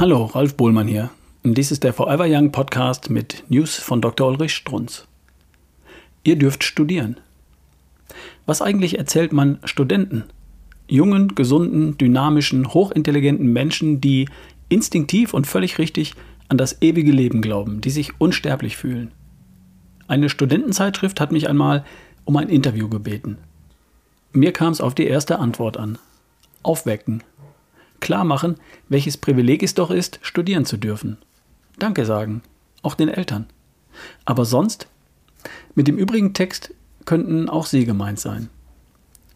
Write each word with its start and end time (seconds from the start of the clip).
Hallo, 0.00 0.24
Ralf 0.24 0.54
Bohlmann 0.54 0.88
hier. 0.88 1.10
Und 1.42 1.58
dies 1.58 1.70
ist 1.70 1.84
der 1.84 1.92
Forever 1.92 2.24
Young 2.26 2.52
Podcast 2.52 3.10
mit 3.10 3.44
News 3.50 3.76
von 3.76 4.00
Dr. 4.00 4.28
Ulrich 4.28 4.54
Strunz. 4.54 5.06
Ihr 6.24 6.36
dürft 6.36 6.64
studieren. 6.64 7.18
Was 8.46 8.62
eigentlich 8.62 8.96
erzählt 8.96 9.34
man 9.34 9.58
Studenten? 9.64 10.24
Jungen, 10.88 11.34
gesunden, 11.34 11.98
dynamischen, 11.98 12.72
hochintelligenten 12.72 13.52
Menschen, 13.52 14.00
die 14.00 14.26
instinktiv 14.70 15.34
und 15.34 15.46
völlig 15.46 15.76
richtig 15.76 16.14
an 16.48 16.56
das 16.56 16.80
ewige 16.80 17.12
Leben 17.12 17.42
glauben, 17.42 17.82
die 17.82 17.90
sich 17.90 18.18
unsterblich 18.18 18.78
fühlen. 18.78 19.10
Eine 20.08 20.30
Studentenzeitschrift 20.30 21.20
hat 21.20 21.30
mich 21.30 21.46
einmal 21.46 21.84
um 22.24 22.38
ein 22.38 22.48
Interview 22.48 22.88
gebeten. 22.88 23.36
Mir 24.32 24.54
kam 24.54 24.72
es 24.72 24.80
auf 24.80 24.94
die 24.94 25.06
erste 25.06 25.40
Antwort 25.40 25.76
an. 25.76 25.98
Aufwecken. 26.62 27.22
Klar 28.00 28.24
machen, 28.24 28.56
welches 28.88 29.16
Privileg 29.16 29.62
es 29.62 29.74
doch 29.74 29.90
ist, 29.90 30.18
studieren 30.22 30.64
zu 30.64 30.76
dürfen. 30.76 31.18
Danke 31.78 32.04
sagen, 32.04 32.42
auch 32.82 32.94
den 32.94 33.08
Eltern. 33.08 33.46
Aber 34.24 34.44
sonst? 34.44 34.86
Mit 35.74 35.88
dem 35.88 35.96
übrigen 35.96 36.34
Text 36.34 36.74
könnten 37.04 37.48
auch 37.48 37.66
Sie 37.66 37.84
gemeint 37.84 38.20
sein. 38.20 38.48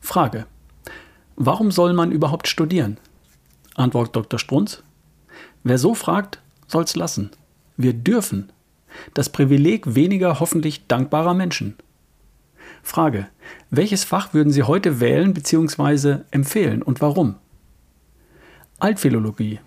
Frage. 0.00 0.46
Warum 1.36 1.70
soll 1.70 1.92
man 1.92 2.12
überhaupt 2.12 2.48
studieren? 2.48 2.98
Antwort 3.74 4.14
Dr. 4.14 4.38
Strunz. 4.38 4.82
Wer 5.64 5.78
so 5.78 5.94
fragt, 5.94 6.40
soll's 6.66 6.96
lassen. 6.96 7.30
Wir 7.76 7.92
dürfen. 7.92 8.50
Das 9.14 9.30
Privileg 9.30 9.94
weniger 9.94 10.40
hoffentlich 10.40 10.86
dankbarer 10.86 11.34
Menschen. 11.34 11.76
Frage. 12.82 13.28
Welches 13.70 14.04
Fach 14.04 14.34
würden 14.34 14.52
Sie 14.52 14.64
heute 14.64 15.00
wählen 15.00 15.34
bzw. 15.34 16.18
empfehlen 16.30 16.82
und 16.82 17.00
warum? 17.00 17.36
Altphilologie. 18.82 19.60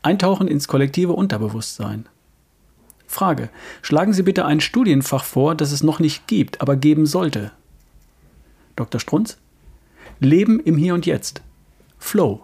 Eintauchen 0.00 0.48
ins 0.48 0.68
kollektive 0.68 1.12
Unterbewusstsein. 1.12 2.08
Frage. 3.06 3.50
Schlagen 3.82 4.14
Sie 4.14 4.22
bitte 4.22 4.46
ein 4.46 4.62
Studienfach 4.62 5.22
vor, 5.22 5.54
das 5.54 5.70
es 5.70 5.82
noch 5.82 6.00
nicht 6.00 6.26
gibt, 6.28 6.62
aber 6.62 6.74
geben 6.76 7.04
sollte. 7.04 7.52
Dr. 8.74 9.02
Strunz. 9.02 9.36
Leben 10.18 10.60
im 10.60 10.78
Hier 10.78 10.94
und 10.94 11.04
Jetzt. 11.04 11.42
Flow. 11.98 12.40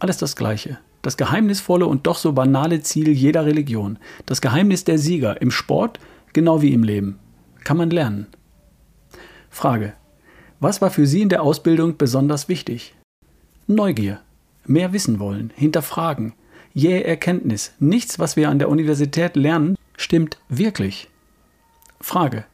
Alles 0.00 0.16
das 0.16 0.34
Gleiche. 0.34 0.80
Das 1.00 1.16
geheimnisvolle 1.16 1.86
und 1.86 2.08
doch 2.08 2.18
so 2.18 2.32
banale 2.32 2.80
Ziel 2.80 3.10
jeder 3.10 3.46
Religion. 3.46 4.00
Das 4.26 4.40
Geheimnis 4.40 4.82
der 4.82 4.98
Sieger 4.98 5.40
im 5.40 5.52
Sport 5.52 6.00
genau 6.32 6.60
wie 6.60 6.72
im 6.72 6.82
Leben. 6.82 7.20
Kann 7.62 7.76
man 7.76 7.90
lernen. 7.90 8.26
Frage. 9.48 9.92
Was 10.58 10.82
war 10.82 10.90
für 10.90 11.06
Sie 11.06 11.22
in 11.22 11.28
der 11.28 11.44
Ausbildung 11.44 11.98
besonders 11.98 12.48
wichtig? 12.48 12.96
Neugier. 13.68 14.22
Mehr 14.64 14.92
wissen 14.92 15.18
wollen, 15.18 15.52
hinterfragen. 15.54 16.34
Jähe 16.74 17.04
Erkenntnis. 17.04 17.72
Nichts, 17.78 18.18
was 18.18 18.36
wir 18.36 18.48
an 18.48 18.58
der 18.58 18.68
Universität 18.68 19.36
lernen, 19.36 19.76
stimmt 19.96 20.38
wirklich. 20.48 21.08
Frage. 22.00 22.44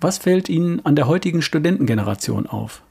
Was 0.00 0.18
fällt 0.18 0.48
Ihnen 0.48 0.84
an 0.84 0.94
der 0.94 1.08
heutigen 1.08 1.42
Studentengeneration 1.42 2.46
auf? 2.46 2.82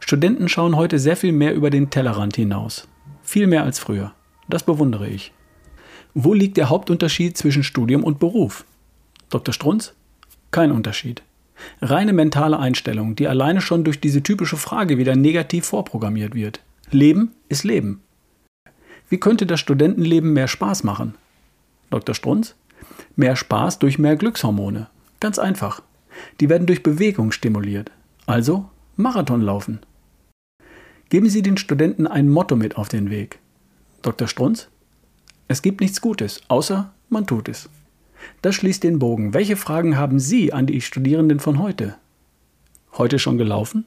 Studenten 0.00 0.48
schauen 0.48 0.76
heute 0.76 0.98
sehr 0.98 1.16
viel 1.16 1.32
mehr 1.32 1.54
über 1.54 1.70
den 1.70 1.90
Tellerrand 1.90 2.36
hinaus. 2.36 2.88
Viel 3.22 3.46
mehr 3.46 3.62
als 3.62 3.78
früher. 3.78 4.12
Das 4.48 4.64
bewundere 4.64 5.08
ich. 5.08 5.32
Wo 6.12 6.34
liegt 6.34 6.56
der 6.56 6.68
Hauptunterschied 6.68 7.38
zwischen 7.38 7.62
Studium 7.62 8.04
und 8.04 8.18
Beruf? 8.18 8.64
Dr. 9.30 9.54
Strunz? 9.54 9.94
Kein 10.50 10.72
Unterschied. 10.72 11.22
Reine 11.80 12.12
mentale 12.12 12.58
Einstellung, 12.58 13.16
die 13.16 13.28
alleine 13.28 13.60
schon 13.60 13.84
durch 13.84 14.00
diese 14.00 14.22
typische 14.22 14.56
Frage 14.56 14.98
wieder 14.98 15.16
negativ 15.16 15.66
vorprogrammiert 15.66 16.34
wird. 16.34 16.60
Leben 16.94 17.32
ist 17.48 17.64
Leben. 17.64 18.02
Wie 19.08 19.18
könnte 19.18 19.46
das 19.46 19.60
Studentenleben 19.60 20.32
mehr 20.32 20.48
Spaß 20.48 20.84
machen? 20.84 21.14
Dr. 21.90 22.14
Strunz? 22.14 22.54
Mehr 23.16 23.36
Spaß 23.36 23.78
durch 23.78 23.98
mehr 23.98 24.16
Glückshormone. 24.16 24.88
Ganz 25.20 25.38
einfach. 25.38 25.82
Die 26.40 26.48
werden 26.48 26.66
durch 26.66 26.82
Bewegung 26.82 27.32
stimuliert. 27.32 27.90
Also 28.26 28.68
Marathon 28.96 29.40
laufen. 29.40 29.80
Geben 31.08 31.28
Sie 31.28 31.42
den 31.42 31.56
Studenten 31.56 32.06
ein 32.06 32.28
Motto 32.28 32.56
mit 32.56 32.76
auf 32.76 32.88
den 32.88 33.10
Weg. 33.10 33.38
Dr. 34.02 34.28
Strunz? 34.28 34.68
Es 35.48 35.62
gibt 35.62 35.80
nichts 35.80 36.00
Gutes, 36.00 36.40
außer 36.48 36.92
man 37.08 37.26
tut 37.26 37.48
es. 37.48 37.68
Das 38.40 38.54
schließt 38.54 38.82
den 38.82 38.98
Bogen. 38.98 39.34
Welche 39.34 39.56
Fragen 39.56 39.96
haben 39.96 40.18
Sie 40.18 40.52
an 40.52 40.66
die 40.66 40.80
Studierenden 40.80 41.40
von 41.40 41.58
heute? 41.58 41.96
Heute 42.92 43.18
schon 43.18 43.38
gelaufen? 43.38 43.86